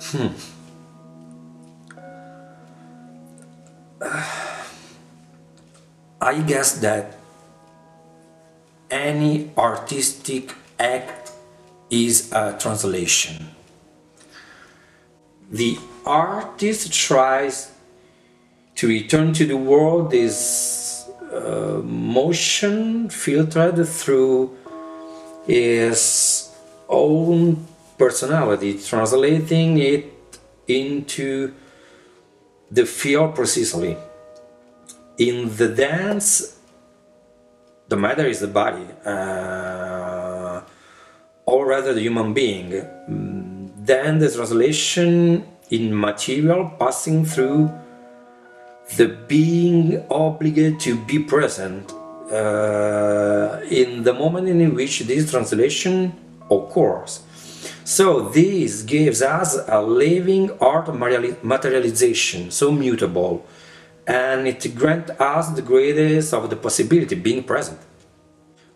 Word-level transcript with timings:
Hmm. 0.00 0.28
I 6.20 6.40
guess 6.42 6.78
that 6.78 7.16
any 8.90 9.50
artistic 9.56 10.54
act 10.78 11.32
is 11.90 12.32
a 12.32 12.56
translation. 12.58 13.48
The 15.50 15.78
artist 16.06 16.92
tries 16.92 17.72
to 18.76 18.88
return 18.88 19.32
to 19.34 19.46
the 19.46 19.56
world 19.56 20.10
this 20.10 21.08
uh, 21.32 21.80
motion 21.82 23.08
filtered 23.08 23.86
through 23.86 24.56
his 25.46 26.50
own 26.88 27.66
personality, 28.04 28.72
translating 28.92 29.78
it 29.78 30.04
into 30.66 31.54
the 32.76 32.84
feel 32.84 33.24
precisely. 33.38 33.96
In 35.18 35.36
the 35.56 35.68
dance, 35.68 36.58
the 37.92 37.98
matter 38.06 38.26
is 38.26 38.40
the 38.40 38.52
body, 38.62 38.88
uh, 39.12 40.62
or 41.46 41.60
rather 41.74 41.92
the 41.94 42.04
human 42.08 42.28
being. 42.34 42.70
Then 43.92 44.18
the 44.22 44.30
translation 44.36 45.44
in 45.70 45.84
material 46.08 46.62
passing 46.82 47.24
through 47.32 47.70
the 48.98 49.08
being 49.34 50.04
obligated 50.10 50.80
to 50.86 50.92
be 51.10 51.18
present 51.34 51.92
uh, 52.32 53.60
in 53.80 54.02
the 54.02 54.14
moment 54.22 54.48
in 54.48 54.74
which 54.74 54.94
this 55.10 55.30
translation 55.30 55.94
occurs. 56.50 57.12
So 57.84 58.28
this 58.28 58.82
gives 58.82 59.22
us 59.22 59.58
a 59.66 59.82
living 59.82 60.50
art 60.60 60.94
materialization, 60.94 62.50
so 62.50 62.70
mutable, 62.70 63.44
and 64.06 64.46
it 64.46 64.74
grants 64.74 65.10
us 65.20 65.50
the 65.50 65.62
greatest 65.62 66.32
of 66.32 66.48
the 66.48 66.56
possibility, 66.56 67.16
being 67.16 67.42
present. 67.42 67.80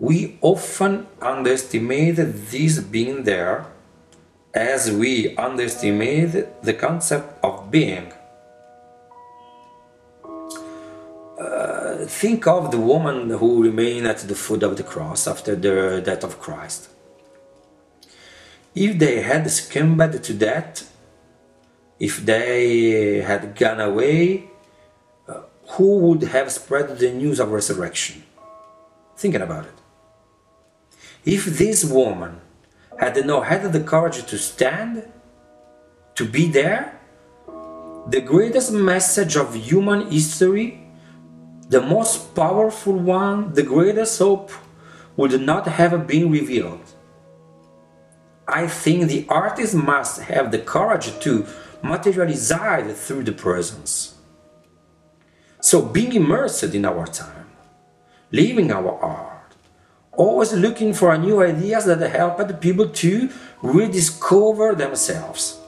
We 0.00 0.38
often 0.40 1.06
underestimate 1.20 2.16
this 2.16 2.80
being 2.80 3.24
there 3.24 3.66
as 4.54 4.90
we 4.90 5.36
underestimate 5.36 6.62
the 6.62 6.74
concept 6.74 7.44
of 7.44 7.70
being. 7.70 8.12
Uh, 11.40 12.04
think 12.06 12.46
of 12.48 12.72
the 12.72 12.78
woman 12.78 13.30
who 13.30 13.62
remained 13.62 14.08
at 14.08 14.18
the 14.18 14.34
foot 14.34 14.64
of 14.64 14.76
the 14.76 14.82
cross 14.82 15.28
after 15.28 15.54
the 15.54 16.02
death 16.04 16.24
of 16.24 16.40
Christ. 16.40 16.88
If 18.78 18.96
they 18.96 19.22
had 19.22 19.50
succumbed 19.50 20.22
to 20.22 20.34
death, 20.34 20.88
if 21.98 22.24
they 22.24 23.22
had 23.22 23.56
gone 23.56 23.80
away, 23.80 24.50
uh, 25.26 25.40
who 25.70 25.98
would 25.98 26.22
have 26.22 26.52
spread 26.52 26.96
the 26.96 27.10
news 27.10 27.40
of 27.40 27.50
resurrection? 27.50 28.22
Thinking 29.16 29.42
about 29.42 29.64
it. 29.64 29.78
If 31.24 31.46
this 31.58 31.84
woman 31.84 32.40
had 33.00 33.26
not 33.26 33.46
had 33.46 33.72
the 33.72 33.80
courage 33.80 34.24
to 34.26 34.38
stand, 34.38 35.10
to 36.14 36.24
be 36.24 36.46
there, 36.46 37.00
the 38.06 38.20
greatest 38.20 38.70
message 38.70 39.34
of 39.36 39.56
human 39.56 40.08
history, 40.08 40.86
the 41.68 41.82
most 41.82 42.32
powerful 42.32 42.94
one, 42.94 43.52
the 43.54 43.64
greatest 43.64 44.20
hope, 44.20 44.52
would 45.16 45.40
not 45.40 45.66
have 45.66 46.06
been 46.06 46.30
revealed. 46.30 46.94
I 48.48 48.66
think 48.66 49.08
the 49.08 49.26
artist 49.28 49.74
must 49.74 50.22
have 50.22 50.50
the 50.50 50.58
courage 50.58 51.18
to 51.20 51.46
materialize 51.82 53.06
through 53.06 53.24
the 53.24 53.32
presence. 53.32 54.14
So 55.60 55.82
being 55.82 56.14
immersed 56.14 56.62
in 56.64 56.86
our 56.86 57.06
time, 57.06 57.50
living 58.32 58.72
our 58.72 58.98
art, 59.00 59.54
always 60.12 60.54
looking 60.54 60.94
for 60.94 61.16
new 61.18 61.42
ideas 61.42 61.84
that 61.84 62.00
help 62.10 62.38
the 62.38 62.54
people 62.54 62.88
to 62.88 63.30
rediscover 63.62 64.74
themselves. 64.74 65.60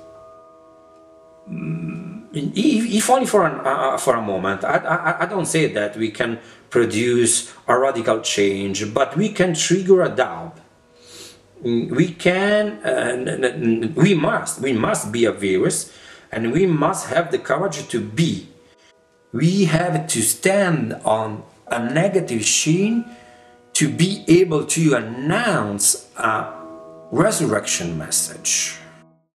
Mm, 1.48 2.28
if 2.32 3.10
only 3.10 3.26
for, 3.26 3.44
an, 3.46 3.60
uh, 3.64 3.98
for 3.98 4.14
a 4.14 4.22
moment, 4.22 4.64
I, 4.64 4.78
I, 4.78 5.22
I 5.22 5.26
don't 5.26 5.46
say 5.46 5.66
that 5.66 5.96
we 5.96 6.10
can 6.10 6.38
produce 6.70 7.52
a 7.68 7.78
radical 7.78 8.20
change, 8.20 8.94
but 8.94 9.16
we 9.16 9.28
can 9.28 9.54
trigger 9.54 10.02
a 10.02 10.08
doubt 10.08 10.56
we 11.62 12.12
can 12.12 12.84
uh, 12.84 13.92
we 13.94 14.14
must 14.14 14.60
we 14.60 14.72
must 14.72 15.12
be 15.12 15.24
a 15.24 15.32
virus 15.32 15.92
and 16.32 16.52
we 16.52 16.66
must 16.66 17.08
have 17.08 17.30
the 17.30 17.38
courage 17.38 17.88
to 17.88 18.00
be. 18.00 18.48
We 19.32 19.64
have 19.64 20.06
to 20.08 20.22
stand 20.22 20.94
on 21.04 21.42
a 21.66 21.78
negative 21.92 22.44
sheen 22.44 23.04
to 23.74 23.88
be 23.88 24.24
able 24.26 24.66
to 24.66 24.94
announce 24.94 26.10
a 26.16 26.52
resurrection 27.12 27.96
message 27.96 28.79